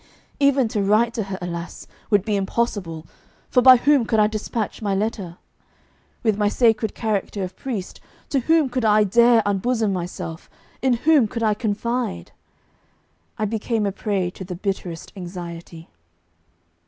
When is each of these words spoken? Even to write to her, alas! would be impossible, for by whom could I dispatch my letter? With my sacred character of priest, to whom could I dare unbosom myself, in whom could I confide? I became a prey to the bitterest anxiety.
Even 0.39 0.67
to 0.69 0.81
write 0.81 1.13
to 1.13 1.25
her, 1.25 1.37
alas! 1.43 1.85
would 2.09 2.25
be 2.25 2.35
impossible, 2.35 3.05
for 3.51 3.61
by 3.61 3.77
whom 3.77 4.03
could 4.03 4.19
I 4.19 4.25
dispatch 4.25 4.81
my 4.81 4.95
letter? 4.95 5.37
With 6.23 6.39
my 6.39 6.47
sacred 6.47 6.95
character 6.95 7.43
of 7.43 7.55
priest, 7.55 8.01
to 8.29 8.39
whom 8.39 8.67
could 8.67 8.83
I 8.83 9.03
dare 9.03 9.43
unbosom 9.45 9.93
myself, 9.93 10.49
in 10.81 10.93
whom 11.05 11.27
could 11.27 11.43
I 11.43 11.53
confide? 11.53 12.31
I 13.37 13.45
became 13.45 13.85
a 13.85 13.91
prey 13.91 14.31
to 14.31 14.43
the 14.43 14.55
bitterest 14.55 15.13
anxiety. 15.15 15.87